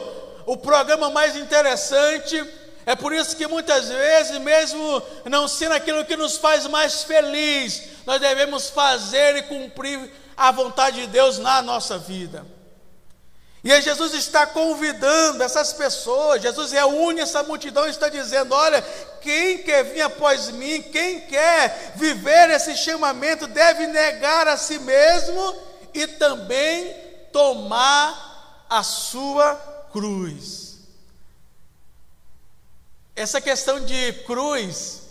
o 0.50 0.58
programa 0.58 1.12
mais 1.12 1.36
interessante, 1.36 2.44
é 2.84 2.96
por 2.96 3.13
isso 3.13 3.36
que 3.36 3.46
muitas 3.46 3.88
vezes, 3.88 4.39
mesmo 4.39 5.00
não 5.25 5.48
sendo 5.48 5.75
aquilo 5.75 6.03
que 6.03 6.15
nos 6.15 6.38
faz 6.38 6.65
mais 6.65 7.03
feliz, 7.03 7.84
nós 8.03 8.20
devemos 8.20 8.68
fazer 8.68 9.36
e 9.36 9.44
cumprir 9.44 10.12
a 10.36 10.51
vontade 10.51 11.01
de 11.01 11.06
Deus 11.06 11.38
na 11.38 11.62
nossa 11.62 12.00
vida. 12.00 12.44
E 13.63 13.72
aí 13.72 13.79
Jesus 13.79 14.15
está 14.15 14.48
convidando 14.48 15.44
essas 15.44 15.72
pessoas, 15.72 16.41
Jesus 16.41 16.72
reúne 16.72 17.22
essa 17.22 17.44
multidão 17.44 17.86
e 17.86 17.91
está 17.91 18.10
dizendo: 18.10 18.56
olha, 18.56 18.82
quem 19.22 19.60
quer 19.60 19.84
vir 19.84 20.01
após 20.01 20.50
mim, 20.50 20.82
quem 20.82 21.20
quer 21.27 21.94
viver 21.96 22.50
esse 22.50 22.75
chamamento, 22.75 23.46
deve 23.46 23.86
negar 23.86 24.48
a 24.48 24.58
si 24.58 24.79
mesmo 24.79 25.56
e 25.94 26.08
também 26.08 26.91
tomar 27.32 28.65
a 28.68 28.82
sua 28.82 29.68
cruz. 29.91 30.79
Essa 33.15 33.41
questão 33.41 33.84
de 33.84 34.13
cruz, 34.25 35.01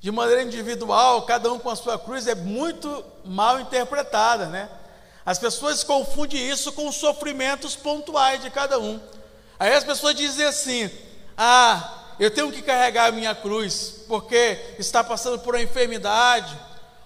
de 0.00 0.10
maneira 0.10 0.42
individual, 0.42 1.22
cada 1.22 1.52
um 1.52 1.58
com 1.58 1.70
a 1.70 1.76
sua 1.76 1.98
cruz, 1.98 2.26
é 2.26 2.34
muito 2.34 3.04
mal 3.24 3.60
interpretada, 3.60 4.46
né? 4.46 4.68
As 5.24 5.38
pessoas 5.38 5.84
confundem 5.84 6.48
isso 6.48 6.72
com 6.72 6.88
os 6.88 6.96
sofrimentos 6.96 7.76
pontuais 7.76 8.42
de 8.42 8.50
cada 8.50 8.78
um. 8.78 9.00
Aí 9.58 9.72
as 9.72 9.84
pessoas 9.84 10.14
dizem 10.14 10.46
assim: 10.46 10.90
ah, 11.36 12.14
eu 12.18 12.30
tenho 12.30 12.50
que 12.50 12.62
carregar 12.62 13.06
a 13.06 13.12
minha 13.12 13.34
cruz 13.34 14.04
porque 14.08 14.58
está 14.78 15.04
passando 15.04 15.38
por 15.38 15.54
uma 15.54 15.62
enfermidade, 15.62 16.58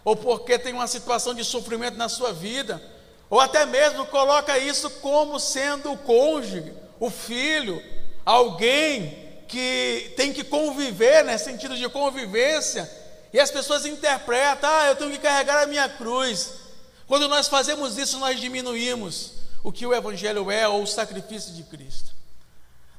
ou 0.05 0.17
porque 0.17 0.59
tem 0.59 0.73
uma 0.73 0.87
situação 0.87 1.35
de 1.35 1.45
sofrimento 1.45 1.97
na 1.97 2.09
sua 2.09 2.33
vida, 2.33 2.81
ou 3.29 3.41
até 3.41 3.67
mesmo 3.67 4.07
coloca 4.07 4.57
isso 4.59 4.89
como 4.89 5.39
sendo 5.39 5.93
o 5.93 5.99
cônjuge, 5.99 6.73
o 7.05 7.11
filho, 7.11 7.83
alguém 8.25 9.43
que 9.47 10.15
tem 10.17 10.33
que 10.33 10.43
conviver, 10.43 11.23
né, 11.23 11.37
sentido 11.37 11.77
de 11.77 11.89
convivência, 11.89 12.91
e 13.33 13.39
as 13.39 13.51
pessoas 13.51 13.85
interpretam: 13.85 14.71
ah, 14.71 14.87
eu 14.87 14.97
tenho 14.97 15.11
que 15.11 15.19
carregar 15.19 15.63
a 15.63 15.67
minha 15.67 15.89
cruz. 15.89 16.55
Quando 17.07 17.29
nós 17.29 17.47
fazemos 17.47 17.99
isso, 17.99 18.19
nós 18.19 18.41
diminuímos 18.41 19.33
o 19.63 19.71
que 19.71 19.87
o 19.87 19.95
Evangelho 19.95 20.51
é 20.51 20.67
ou 20.67 20.83
o 20.83 20.87
sacrifício 20.87 21.53
de 21.53 21.63
Cristo. 21.65 22.11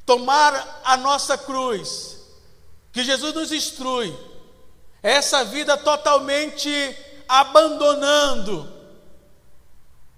Tomar 0.05 0.81
a 0.83 0.95
nossa 0.97 1.35
cruz, 1.35 2.17
que 2.91 3.03
Jesus 3.03 3.33
nos 3.33 3.51
instrui, 3.51 4.15
é 5.01 5.13
essa 5.13 5.43
vida 5.43 5.75
totalmente 5.77 6.95
abandonando 7.27 8.71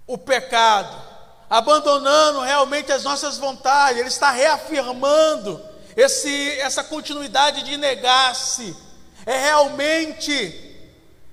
o 0.06 0.18
pecado, 0.18 1.07
abandonando 1.48 2.40
realmente 2.40 2.92
as 2.92 3.04
nossas 3.04 3.38
vontades, 3.38 3.98
Ele 3.98 4.08
está 4.08 4.30
reafirmando 4.30 5.60
esse, 5.96 6.52
essa 6.60 6.84
continuidade 6.84 7.62
de 7.62 7.76
negar-se, 7.76 8.76
é 9.26 9.36
realmente 9.36 10.64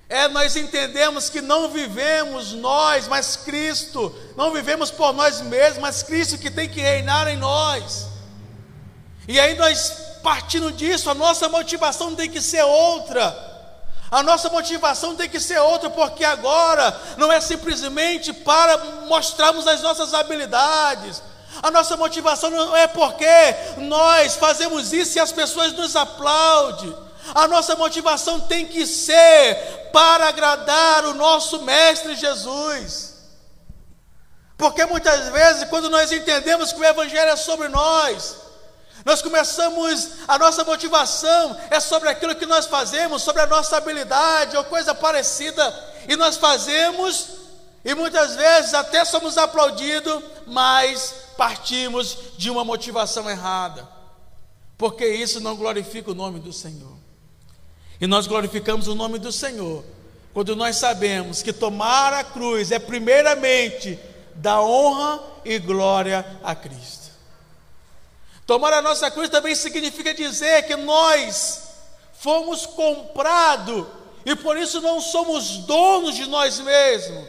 É 0.07 0.27
nós 0.27 0.55
entendemos 0.55 1.29
que 1.31 1.41
não 1.41 1.69
vivemos 1.69 2.53
nós, 2.53 3.07
mas 3.07 3.35
Cristo. 3.35 4.13
Não 4.37 4.51
vivemos 4.51 4.91
por 4.91 5.11
nós 5.13 5.41
mesmos, 5.41 5.79
mas 5.79 6.03
Cristo 6.03 6.37
que 6.37 6.51
tem 6.51 6.69
que 6.69 6.79
reinar 6.79 7.27
em 7.27 7.37
nós. 7.37 8.07
E 9.27 9.39
aí 9.39 9.55
nós 9.55 10.05
partindo 10.25 10.71
disso, 10.71 11.07
a 11.07 11.13
nossa 11.13 11.47
motivação 11.47 12.15
tem 12.15 12.27
que 12.27 12.41
ser 12.41 12.63
outra. 12.63 13.54
A 14.11 14.21
nossa 14.21 14.49
motivação 14.49 15.15
tem 15.15 15.29
que 15.29 15.39
ser 15.39 15.59
outra, 15.59 15.89
porque 15.89 16.23
agora 16.23 16.95
não 17.17 17.31
é 17.31 17.41
simplesmente 17.41 18.31
para 18.31 18.77
mostrarmos 19.07 19.67
as 19.67 19.81
nossas 19.81 20.13
habilidades. 20.13 21.21
A 21.63 21.71
nossa 21.71 21.97
motivação 21.97 22.49
não 22.49 22.75
é 22.75 22.87
porque 22.87 23.25
nós 23.77 24.35
fazemos 24.35 24.93
isso 24.93 25.17
e 25.17 25.21
as 25.21 25.31
pessoas 25.31 25.73
nos 25.73 25.95
aplaudem. 25.95 26.95
A 27.33 27.47
nossa 27.47 27.75
motivação 27.75 28.39
tem 28.41 28.65
que 28.65 28.85
ser 28.85 29.89
para 29.91 30.27
agradar 30.27 31.05
o 31.05 31.13
nosso 31.13 31.61
Mestre 31.63 32.15
Jesus. 32.15 33.15
Porque 34.57 34.85
muitas 34.85 35.29
vezes, 35.29 35.67
quando 35.69 35.89
nós 35.89 36.11
entendemos 36.11 36.71
que 36.71 36.79
o 36.79 36.85
Evangelho 36.85 37.31
é 37.31 37.35
sobre 37.35 37.67
nós, 37.67 38.35
nós 39.05 39.21
começamos, 39.21 40.09
a 40.27 40.39
nossa 40.39 40.63
motivação 40.63 41.55
é 41.69 41.79
sobre 41.79 42.09
aquilo 42.09 42.33
que 42.33 42.47
nós 42.47 42.65
fazemos, 42.65 43.21
sobre 43.21 43.43
a 43.43 43.45
nossa 43.45 43.77
habilidade 43.77 44.57
ou 44.57 44.63
coisa 44.63 44.95
parecida, 44.95 45.93
e 46.09 46.15
nós 46.15 46.37
fazemos, 46.37 47.27
e 47.85 47.93
muitas 47.93 48.35
vezes 48.35 48.73
até 48.73 49.05
somos 49.05 49.37
aplaudidos, 49.37 50.23
mas 50.47 51.13
partimos 51.37 52.17
de 52.35 52.49
uma 52.49 52.65
motivação 52.65 53.29
errada, 53.29 53.87
porque 54.75 55.05
isso 55.05 55.39
não 55.39 55.55
glorifica 55.55 56.09
o 56.09 56.15
nome 56.15 56.39
do 56.39 56.51
Senhor. 56.51 56.97
E 58.01 58.07
nós 58.07 58.25
glorificamos 58.25 58.87
o 58.87 58.95
nome 58.95 59.19
do 59.19 59.31
Senhor 59.31 59.85
quando 60.33 60.55
nós 60.55 60.77
sabemos 60.77 61.43
que 61.43 61.53
tomar 61.53 62.11
a 62.11 62.23
cruz 62.23 62.71
é 62.71 62.79
primeiramente 62.79 63.99
dar 64.33 64.61
honra 64.61 65.21
e 65.45 65.59
glória 65.59 66.25
a 66.43 66.55
Cristo. 66.55 67.04
Tomar 68.45 68.73
a 68.73 68.81
nossa 68.81 69.09
cruz 69.09 69.29
também 69.29 69.55
significa 69.55 70.13
dizer 70.13 70.67
que 70.67 70.75
nós 70.75 71.63
fomos 72.13 72.65
comprados 72.65 73.87
e 74.23 74.35
por 74.35 74.55
isso 74.55 74.81
não 74.81 75.01
somos 75.01 75.57
donos 75.59 76.15
de 76.15 76.27
nós 76.27 76.59
mesmos. 76.59 77.25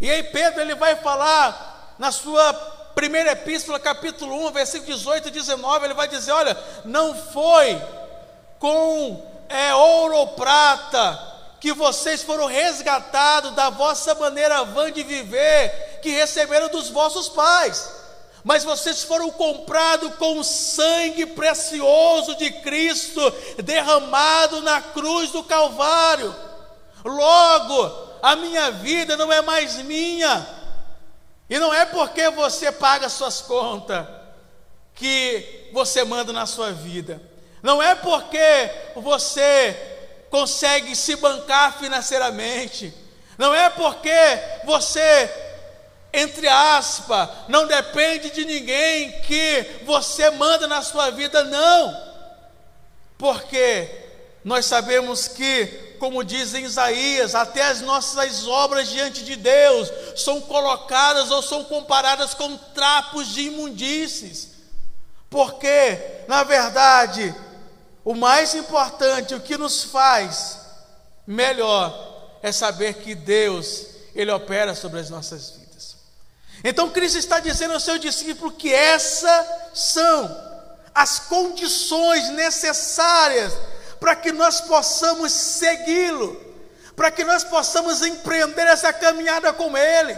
E 0.00 0.10
aí 0.10 0.22
Pedro 0.24 0.60
ele 0.60 0.74
vai 0.74 0.96
falar 0.96 1.94
na 1.96 2.10
sua 2.10 2.52
primeira 2.94 3.32
epístola, 3.32 3.78
capítulo 3.78 4.48
1, 4.48 4.52
versículo 4.52 4.92
18 4.92 5.28
e 5.28 5.30
19, 5.30 5.84
ele 5.86 5.94
vai 5.94 6.08
dizer: 6.08 6.32
olha, 6.32 6.58
não 6.84 7.14
foi 7.14 7.80
com 8.58 9.24
é, 9.48 9.72
ouro 9.74 10.16
ou 10.16 10.28
prata 10.28 11.30
que 11.60 11.72
vocês 11.72 12.22
foram 12.22 12.46
resgatados 12.46 13.52
da 13.52 13.70
vossa 13.70 14.12
maneira 14.16 14.64
vã 14.64 14.90
de 14.90 15.04
viver, 15.04 16.00
que 16.02 16.10
receberam 16.10 16.68
dos 16.68 16.88
vossos 16.88 17.28
pais 17.28 18.01
mas 18.44 18.64
vocês 18.64 19.02
foram 19.04 19.30
comprados 19.30 20.14
com 20.16 20.38
o 20.38 20.44
sangue 20.44 21.26
precioso 21.26 22.34
de 22.36 22.50
Cristo 22.50 23.20
derramado 23.62 24.60
na 24.62 24.80
cruz 24.80 25.30
do 25.30 25.44
Calvário. 25.44 26.34
Logo, 27.04 28.18
a 28.22 28.34
minha 28.36 28.70
vida 28.70 29.16
não 29.16 29.32
é 29.32 29.40
mais 29.40 29.76
minha, 29.78 30.46
e 31.48 31.58
não 31.58 31.72
é 31.72 31.84
porque 31.84 32.30
você 32.30 32.72
paga 32.72 33.08
suas 33.08 33.40
contas 33.40 34.06
que 34.94 35.68
você 35.72 36.04
manda 36.04 36.32
na 36.32 36.46
sua 36.46 36.72
vida, 36.72 37.20
não 37.62 37.82
é 37.82 37.94
porque 37.94 38.70
você 38.96 39.76
consegue 40.30 40.96
se 40.96 41.14
bancar 41.16 41.78
financeiramente, 41.78 42.92
não 43.36 43.54
é 43.54 43.68
porque 43.70 44.10
você 44.64 45.51
entre 46.12 46.46
aspas, 46.46 47.28
não 47.48 47.66
depende 47.66 48.30
de 48.30 48.44
ninguém 48.44 49.20
que 49.22 49.80
você 49.84 50.30
manda 50.30 50.66
na 50.66 50.82
sua 50.82 51.10
vida, 51.10 51.42
não. 51.44 52.12
Porque 53.16 53.88
nós 54.44 54.66
sabemos 54.66 55.26
que, 55.26 55.66
como 55.98 56.22
diz 56.22 56.52
em 56.52 56.64
Isaías, 56.64 57.34
até 57.34 57.62
as 57.62 57.80
nossas 57.80 58.46
obras 58.46 58.88
diante 58.88 59.24
de 59.24 59.36
Deus 59.36 59.90
são 60.16 60.40
colocadas 60.40 61.30
ou 61.30 61.40
são 61.40 61.64
comparadas 61.64 62.34
com 62.34 62.56
trapos 62.56 63.28
de 63.28 63.42
imundícies. 63.42 64.50
Porque, 65.30 65.98
na 66.28 66.42
verdade, 66.42 67.34
o 68.04 68.14
mais 68.14 68.54
importante, 68.54 69.34
o 69.34 69.40
que 69.40 69.56
nos 69.56 69.84
faz 69.84 70.58
melhor, 71.26 72.38
é 72.42 72.52
saber 72.52 72.94
que 72.94 73.14
Deus, 73.14 73.86
Ele 74.14 74.30
opera 74.30 74.74
sobre 74.74 75.00
as 75.00 75.08
nossas 75.08 75.50
vidas. 75.50 75.61
Então 76.64 76.90
Cristo 76.90 77.18
está 77.18 77.40
dizendo 77.40 77.74
ao 77.74 77.80
seu 77.80 77.98
discípulo 77.98 78.52
que 78.52 78.72
essas 78.72 79.46
são 79.74 80.52
as 80.94 81.18
condições 81.18 82.28
necessárias 82.30 83.52
para 83.98 84.14
que 84.14 84.32
nós 84.32 84.60
possamos 84.60 85.32
segui-lo, 85.32 86.40
para 86.94 87.10
que 87.10 87.24
nós 87.24 87.44
possamos 87.44 88.02
empreender 88.02 88.66
essa 88.66 88.92
caminhada 88.92 89.52
com 89.52 89.76
Ele. 89.76 90.16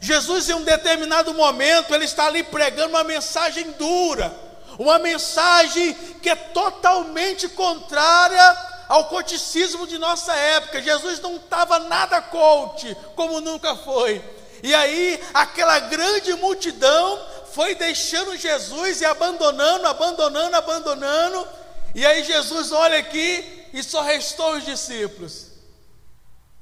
Jesus, 0.00 0.48
em 0.48 0.54
um 0.54 0.62
determinado 0.62 1.34
momento, 1.34 1.94
ele 1.94 2.04
está 2.04 2.26
ali 2.26 2.42
pregando 2.42 2.90
uma 2.90 3.04
mensagem 3.04 3.72
dura, 3.72 4.34
uma 4.78 4.98
mensagem 4.98 5.94
que 6.22 6.30
é 6.30 6.34
totalmente 6.34 7.48
contrária 7.48 8.56
ao 8.88 9.04
coticismo 9.06 9.86
de 9.86 9.98
nossa 9.98 10.34
época. 10.34 10.82
Jesus 10.82 11.20
não 11.20 11.36
estava 11.36 11.78
nada 11.78 12.20
coach, 12.22 12.96
como 13.14 13.40
nunca 13.40 13.76
foi. 13.76 14.22
E 14.62 14.74
aí, 14.74 15.20
aquela 15.34 15.80
grande 15.80 16.34
multidão 16.34 17.20
foi 17.52 17.74
deixando 17.74 18.36
Jesus 18.36 19.00
e 19.00 19.04
abandonando, 19.04 19.86
abandonando, 19.86 20.56
abandonando. 20.56 21.48
E 21.94 22.06
aí, 22.06 22.22
Jesus 22.22 22.70
olha 22.70 22.98
aqui 22.98 23.66
e 23.72 23.82
só 23.82 24.02
restou 24.02 24.52
os 24.52 24.64
discípulos. 24.64 25.48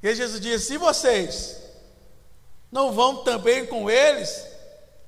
E 0.01 0.15
Jesus 0.15 0.41
diz: 0.41 0.69
E 0.69 0.77
vocês? 0.77 1.57
Não 2.71 2.91
vão 2.91 3.23
também 3.23 3.65
com 3.65 3.89
eles? 3.89 4.47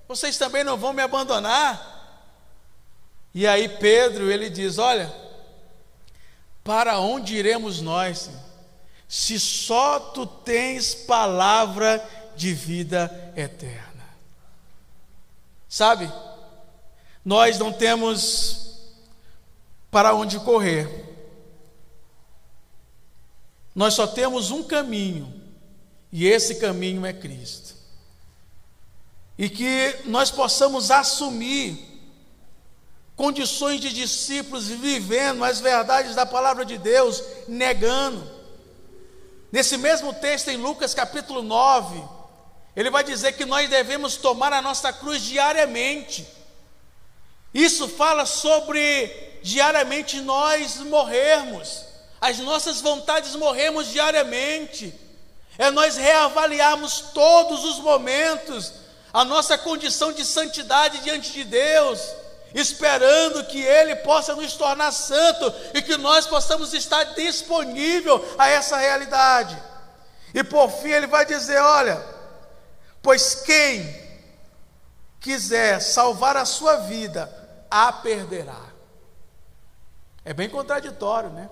Vocês 0.07 0.37
também 0.37 0.63
não 0.63 0.77
vão 0.77 0.93
me 0.93 1.01
abandonar? 1.01 1.91
E 3.33 3.47
aí, 3.47 3.67
Pedro, 3.67 4.29
ele 4.29 4.49
diz: 4.49 4.77
Olha, 4.77 5.11
para 6.63 6.99
onde 6.99 7.35
iremos 7.35 7.81
nós, 7.81 8.29
se 9.07 9.39
só 9.39 9.99
tu 9.99 10.25
tens 10.25 10.93
palavra 10.93 12.07
de 12.35 12.53
vida 12.53 13.33
eterna. 13.35 14.03
Sabe, 15.67 16.11
nós 17.25 17.57
não 17.57 17.71
temos 17.73 18.79
para 19.89 20.13
onde 20.13 20.39
correr, 20.39 20.87
nós 23.73 23.93
só 23.93 24.05
temos 24.05 24.51
um 24.51 24.63
caminho, 24.63 25.41
e 26.11 26.27
esse 26.27 26.55
caminho 26.55 27.05
é 27.05 27.13
Cristo. 27.13 27.73
E 29.35 29.49
que 29.49 29.97
nós 30.05 30.29
possamos 30.29 30.91
assumir 30.91 31.93
condições 33.15 33.79
de 33.79 33.91
discípulos 33.91 34.67
vivendo 34.67 35.43
as 35.43 35.59
verdades 35.59 36.13
da 36.13 36.25
palavra 36.25 36.65
de 36.65 36.77
Deus, 36.77 37.23
negando. 37.47 38.31
Nesse 39.51 39.77
mesmo 39.77 40.13
texto 40.13 40.49
em 40.49 40.57
Lucas 40.57 40.93
capítulo 40.93 41.41
9, 41.41 42.03
ele 42.75 42.89
vai 42.89 43.03
dizer 43.03 43.33
que 43.33 43.45
nós 43.45 43.69
devemos 43.69 44.15
tomar 44.15 44.51
a 44.51 44.61
nossa 44.61 44.91
cruz 44.91 45.21
diariamente. 45.21 46.27
Isso 47.53 47.87
fala 47.87 48.25
sobre 48.25 49.39
diariamente 49.43 50.19
nós 50.21 50.77
morrermos, 50.77 51.83
as 52.19 52.39
nossas 52.39 52.81
vontades 52.81 53.35
morremos 53.35 53.87
diariamente. 53.87 54.93
É 55.57 55.69
nós 55.69 55.95
reavaliarmos 55.97 57.11
todos 57.13 57.63
os 57.63 57.79
momentos 57.79 58.73
a 59.13 59.23
nossa 59.23 59.55
condição 59.57 60.11
de 60.11 60.25
santidade 60.25 60.99
diante 60.99 61.31
de 61.31 61.43
Deus, 61.43 61.99
esperando 62.55 63.43
que 63.45 63.61
Ele 63.61 63.97
possa 63.97 64.35
nos 64.35 64.53
tornar 64.53 64.91
santo 64.91 65.53
e 65.75 65.81
que 65.83 65.95
nós 65.97 66.25
possamos 66.25 66.73
estar 66.73 67.03
disponível 67.13 68.25
a 68.39 68.49
essa 68.49 68.77
realidade. 68.77 69.55
E 70.33 70.43
por 70.43 70.71
fim 70.71 70.89
ele 70.89 71.05
vai 71.05 71.25
dizer: 71.25 71.59
olha, 71.61 72.03
Pois 73.03 73.35
quem 73.35 74.01
quiser 75.19 75.81
salvar 75.81 76.37
a 76.37 76.45
sua 76.45 76.77
vida, 76.77 77.29
a 77.69 77.91
perderá. 77.91 78.61
É 80.23 80.33
bem 80.33 80.49
contraditório, 80.49 81.29
né? 81.29 81.49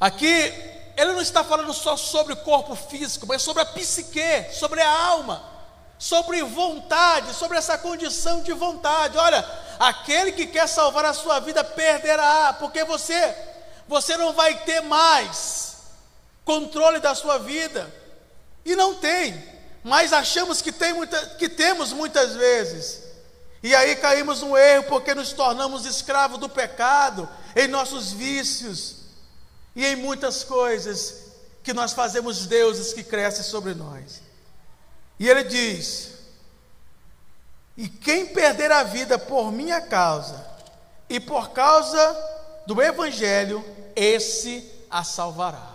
Aqui, 0.00 0.52
ele 0.96 1.12
não 1.12 1.20
está 1.20 1.44
falando 1.44 1.74
só 1.74 1.94
sobre 1.96 2.32
o 2.32 2.38
corpo 2.38 2.74
físico, 2.74 3.26
mas 3.26 3.42
sobre 3.42 3.62
a 3.62 3.66
psique, 3.66 4.50
sobre 4.52 4.80
a 4.80 4.90
alma, 4.90 5.44
sobre 5.98 6.42
vontade, 6.42 7.34
sobre 7.34 7.58
essa 7.58 7.76
condição 7.76 8.42
de 8.42 8.52
vontade. 8.54 9.18
Olha, 9.18 9.46
aquele 9.78 10.32
que 10.32 10.46
quer 10.46 10.66
salvar 10.66 11.04
a 11.04 11.12
sua 11.12 11.38
vida 11.38 11.62
perderá, 11.62 12.54
porque 12.58 12.82
você, 12.82 13.36
você 13.86 14.16
não 14.16 14.32
vai 14.32 14.64
ter 14.64 14.80
mais 14.80 15.82
controle 16.46 16.98
da 16.98 17.14
sua 17.14 17.38
vida. 17.38 17.92
E 18.64 18.74
não 18.74 18.94
tem, 18.94 19.52
mas 19.82 20.12
achamos 20.12 20.62
que, 20.62 20.70
tem 20.70 20.92
muita, 20.92 21.18
que 21.36 21.48
temos 21.48 21.92
muitas 21.92 22.34
vezes. 22.34 23.02
E 23.62 23.74
aí 23.74 23.96
caímos 23.96 24.40
no 24.40 24.56
erro 24.56 24.84
porque 24.88 25.14
nos 25.14 25.32
tornamos 25.32 25.86
escravos 25.86 26.38
do 26.38 26.48
pecado, 26.48 27.28
em 27.54 27.68
nossos 27.68 28.12
vícios 28.12 28.96
e 29.74 29.84
em 29.84 29.96
muitas 29.96 30.44
coisas 30.44 31.22
que 31.62 31.72
nós 31.72 31.92
fazemos 31.92 32.46
deuses 32.46 32.92
que 32.92 33.04
crescem 33.04 33.44
sobre 33.44 33.74
nós. 33.74 34.20
E 35.18 35.28
ele 35.28 35.44
diz: 35.44 36.12
E 37.76 37.88
quem 37.88 38.26
perder 38.26 38.70
a 38.72 38.82
vida 38.82 39.18
por 39.18 39.52
minha 39.52 39.80
causa 39.80 40.44
e 41.08 41.20
por 41.20 41.50
causa 41.50 42.16
do 42.66 42.80
evangelho, 42.80 43.64
esse 43.94 44.68
a 44.90 45.04
salvará. 45.04 45.70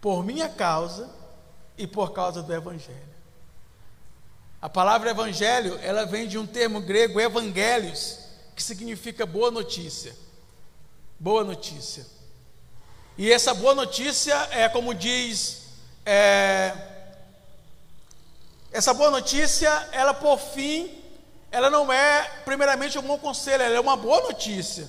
Por 0.00 0.24
minha 0.24 0.48
causa 0.48 1.17
e 1.78 1.86
por 1.86 2.12
causa 2.12 2.42
do 2.42 2.52
evangelho. 2.52 3.16
A 4.60 4.68
palavra 4.68 5.10
evangelho, 5.10 5.78
ela 5.82 6.04
vem 6.04 6.26
de 6.26 6.36
um 6.36 6.46
termo 6.46 6.80
grego 6.80 7.20
evangelios, 7.20 8.18
que 8.56 8.62
significa 8.62 9.24
boa 9.24 9.52
notícia. 9.52 10.14
Boa 11.18 11.44
notícia. 11.44 12.04
E 13.16 13.32
essa 13.32 13.54
boa 13.54 13.74
notícia 13.74 14.34
é 14.50 14.68
como 14.68 14.92
diz, 14.92 15.62
é, 16.04 16.74
essa 18.72 18.92
boa 18.92 19.10
notícia, 19.10 19.70
ela 19.92 20.12
por 20.12 20.38
fim, 20.38 21.02
ela 21.50 21.70
não 21.70 21.92
é 21.92 22.22
primeiramente 22.44 22.98
um 22.98 23.02
bom 23.02 23.18
conselho, 23.18 23.62
ela 23.62 23.76
é 23.76 23.80
uma 23.80 23.96
boa 23.96 24.20
notícia. 24.22 24.88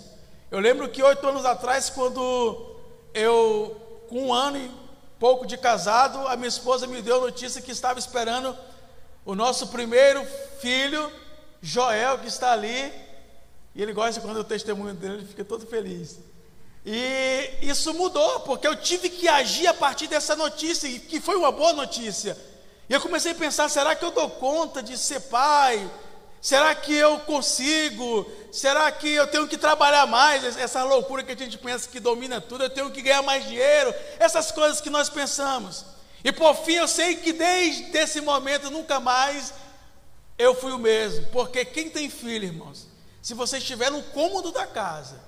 Eu 0.49 0.59
lembro 0.59 0.89
que 0.89 1.01
oito 1.03 1.25
anos 1.27 1.45
atrás, 1.45 1.89
quando 1.91 2.75
eu, 3.13 3.79
com 4.09 4.27
um 4.27 4.33
ano 4.33 4.57
e 4.57 4.71
pouco 5.19 5.45
de 5.45 5.57
casado, 5.57 6.27
a 6.27 6.35
minha 6.35 6.47
esposa 6.47 6.87
me 6.87 7.01
deu 7.01 7.19
notícia 7.19 7.61
que 7.61 7.71
estava 7.71 7.99
esperando 7.99 8.57
o 9.25 9.35
nosso 9.35 9.67
primeiro 9.67 10.25
filho, 10.61 11.11
Joel, 11.61 12.19
que 12.19 12.27
está 12.27 12.53
ali, 12.53 12.91
e 13.75 13.81
ele 13.81 13.93
gosta 13.93 14.21
quando 14.21 14.37
eu 14.37 14.43
testemunho 14.43 14.93
dele, 14.93 15.15
ele 15.15 15.25
fica 15.25 15.43
todo 15.43 15.67
feliz. 15.67 16.17
E 16.85 17.49
isso 17.61 17.93
mudou, 17.93 18.39
porque 18.41 18.67
eu 18.67 18.75
tive 18.75 19.09
que 19.09 19.27
agir 19.27 19.67
a 19.67 19.73
partir 19.73 20.07
dessa 20.07 20.35
notícia, 20.35 20.89
que 20.99 21.19
foi 21.19 21.35
uma 21.35 21.51
boa 21.51 21.73
notícia. 21.73 22.37
E 22.89 22.93
eu 22.93 23.01
comecei 23.01 23.33
a 23.33 23.35
pensar: 23.35 23.69
será 23.69 23.93
que 23.95 24.03
eu 24.03 24.11
dou 24.11 24.29
conta 24.29 24.81
de 24.81 24.97
ser 24.97 25.19
pai? 25.21 25.89
Será 26.41 26.73
que 26.73 26.93
eu 26.93 27.19
consigo? 27.19 28.29
Será 28.51 28.89
que 28.91 29.09
eu 29.09 29.27
tenho 29.27 29.47
que 29.47 29.57
trabalhar 29.57 30.05
mais? 30.07 30.57
Essa 30.57 30.83
loucura 30.83 31.23
que 31.23 31.33
a 31.33 31.35
gente 31.35 31.57
pensa 31.57 31.89
que 31.89 31.99
domina 31.99 32.39
tudo, 32.39 32.63
eu 32.63 32.69
tenho 32.69 32.89
que 32.91 33.01
ganhar 33.01 33.21
mais 33.21 33.45
dinheiro, 33.45 33.93
essas 34.19 34.51
coisas 34.51 34.79
que 34.79 34.89
nós 34.89 35.09
pensamos. 35.09 35.85
E 36.23 36.31
por 36.31 36.55
fim 36.55 36.73
eu 36.73 36.87
sei 36.87 37.15
que 37.15 37.33
desde 37.33 37.97
esse 37.97 38.21
momento 38.21 38.69
nunca 38.69 38.99
mais 38.99 39.53
eu 40.37 40.55
fui 40.55 40.71
o 40.71 40.79
mesmo. 40.79 41.27
Porque 41.27 41.65
quem 41.65 41.89
tem 41.89 42.09
filho, 42.09 42.45
irmãos, 42.45 42.87
se 43.21 43.33
você 43.33 43.57
estiver 43.57 43.91
no 43.91 44.01
cômodo 44.01 44.51
da 44.51 44.65
casa 44.65 45.19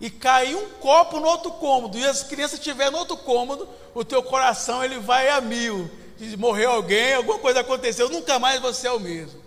e 0.00 0.08
cair 0.08 0.56
um 0.56 0.68
copo 0.80 1.18
no 1.18 1.26
outro 1.26 1.50
cômodo 1.52 1.98
e 1.98 2.06
as 2.06 2.22
crianças 2.22 2.58
estiverem 2.58 2.92
no 2.92 2.98
outro 2.98 3.16
cômodo, 3.16 3.68
o 3.94 4.04
teu 4.04 4.22
coração 4.22 4.82
ele 4.82 5.00
vai 5.00 5.28
a 5.28 5.40
mil. 5.40 5.90
Morreu 6.38 6.70
alguém, 6.70 7.14
alguma 7.14 7.40
coisa 7.40 7.60
aconteceu, 7.60 8.08
nunca 8.08 8.38
mais 8.38 8.60
você 8.60 8.86
é 8.86 8.92
o 8.92 9.00
mesmo. 9.00 9.41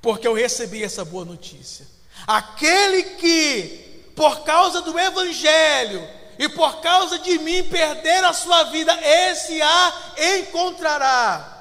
Porque 0.00 0.26
eu 0.26 0.34
recebi 0.34 0.82
essa 0.82 1.04
boa 1.04 1.24
notícia. 1.24 1.86
Aquele 2.26 3.02
que, 3.02 4.12
por 4.16 4.44
causa 4.44 4.80
do 4.82 4.98
Evangelho, 4.98 6.20
e 6.40 6.48
por 6.48 6.80
causa 6.80 7.18
de 7.18 7.38
mim 7.38 7.64
perder 7.64 8.24
a 8.24 8.32
sua 8.32 8.64
vida, 8.64 8.98
esse 9.02 9.60
a 9.60 9.92
encontrará. 10.38 11.58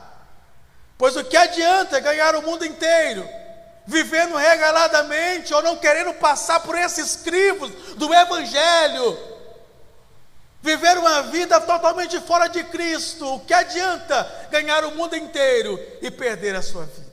Pois 0.98 1.18
o 1.18 1.24
que 1.26 1.36
adianta 1.36 2.00
ganhar 2.00 2.34
o 2.38 2.42
mundo 2.42 2.66
inteiro, 2.66 3.28
vivendo 3.86 4.38
regaladamente 4.38 5.54
ou 5.54 5.62
não 5.62 5.76
querendo 5.76 6.14
passar 6.14 6.62
por 6.62 6.78
esses 6.78 7.18
crivos 7.18 7.70
do 7.98 8.14
Evangelho, 8.14 9.20
viver 10.62 10.98
uma 10.98 11.24
vida 11.24 11.60
totalmente 11.60 12.18
fora 12.22 12.48
de 12.48 12.64
Cristo, 12.64 13.36
o 13.36 13.40
que 13.42 13.54
adianta 13.54 14.48
ganhar 14.50 14.86
o 14.86 14.96
mundo 14.96 15.14
inteiro 15.14 15.78
e 16.02 16.10
perder 16.10 16.56
a 16.56 16.62
sua 16.62 16.86
vida? 16.86 17.09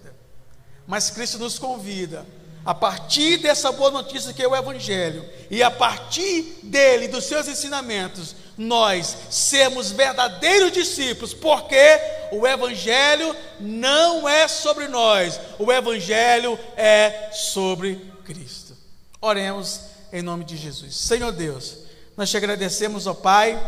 Mas 0.87 1.11
Cristo 1.11 1.39
nos 1.39 1.59
convida 1.59 2.25
a 2.67 2.75
partir 2.75 3.37
dessa 3.37 3.71
boa 3.71 3.93
notícia 3.93 4.33
que 4.33 4.43
é 4.43 4.49
o 4.49 4.57
Evangelho, 4.57 5.25
e 5.49 5.63
a 5.63 5.71
partir 5.71 6.59
dele, 6.65 7.07
dos 7.07 7.25
seus 7.25 7.47
ensinamentos, 7.47 8.35
nós 8.59 9.17
sermos 9.31 9.93
verdadeiros 9.93 10.73
discípulos, 10.73 11.33
porque 11.33 12.01
o 12.33 12.45
Evangelho 12.45 13.37
não 13.61 14.29
é 14.29 14.49
sobre 14.49 14.89
nós, 14.89 15.39
o 15.61 15.71
Evangelho 15.71 16.59
é 16.77 17.31
sobre 17.33 18.05
Cristo. 18.25 18.77
Oremos 19.21 19.83
em 20.13 20.21
nome 20.21 20.45
de 20.45 20.57
Jesus. 20.57 20.97
Senhor 20.97 21.31
Deus, 21.31 21.79
nós 22.17 22.29
te 22.29 22.37
agradecemos, 22.37 23.07
ó 23.07 23.15
Pai, 23.15 23.61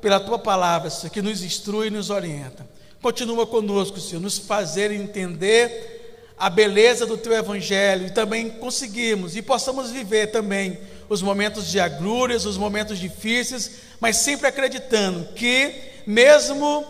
pela 0.00 0.18
tua 0.18 0.38
palavra, 0.38 0.90
que 1.12 1.20
nos 1.20 1.42
instrui 1.42 1.88
e 1.88 1.90
nos 1.90 2.08
orienta. 2.08 2.66
Continua 3.02 3.46
conosco, 3.46 4.00
Senhor, 4.00 4.22
nos 4.22 4.38
fazer 4.38 4.90
entender 4.90 5.95
a 6.38 6.50
beleza 6.50 7.06
do 7.06 7.16
teu 7.16 7.32
evangelho 7.32 8.06
e 8.06 8.10
também 8.10 8.50
conseguimos 8.50 9.36
e 9.36 9.42
possamos 9.42 9.90
viver 9.90 10.28
também 10.28 10.78
os 11.08 11.22
momentos 11.22 11.68
de 11.68 11.80
agrúrias, 11.80 12.44
os 12.44 12.58
momentos 12.58 12.98
difíceis, 12.98 13.72
mas 14.00 14.16
sempre 14.16 14.46
acreditando 14.46 15.32
que 15.34 15.74
mesmo 16.06 16.84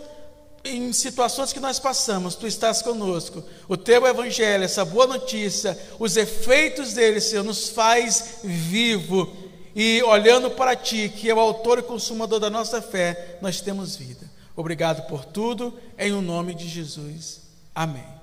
em 0.64 0.92
situações 0.92 1.52
que 1.52 1.60
nós 1.60 1.78
passamos, 1.78 2.34
tu 2.34 2.46
estás 2.46 2.82
conosco. 2.82 3.44
O 3.68 3.76
teu 3.76 4.04
evangelho, 4.06 4.64
essa 4.64 4.84
boa 4.84 5.06
notícia, 5.06 5.78
os 5.98 6.16
efeitos 6.16 6.92
dele, 6.92 7.20
Senhor, 7.20 7.44
nos 7.44 7.68
faz 7.68 8.38
vivo. 8.42 9.34
E 9.74 10.02
olhando 10.02 10.50
para 10.50 10.74
ti, 10.74 11.08
que 11.14 11.30
é 11.30 11.34
o 11.34 11.38
autor 11.38 11.78
e 11.78 11.82
consumador 11.82 12.40
da 12.40 12.50
nossa 12.50 12.82
fé, 12.82 13.38
nós 13.40 13.60
temos 13.60 13.94
vida. 13.94 14.28
Obrigado 14.56 15.06
por 15.06 15.24
tudo, 15.24 15.78
em 15.98 16.12
o 16.12 16.22
nome 16.22 16.54
de 16.54 16.66
Jesus. 16.66 17.42
Amém. 17.74 18.15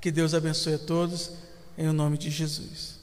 Que 0.00 0.10
Deus 0.10 0.32
abençoe 0.34 0.74
a 0.74 0.78
todos, 0.78 1.30
em 1.76 1.88
nome 1.92 2.16
de 2.16 2.30
Jesus. 2.30 2.98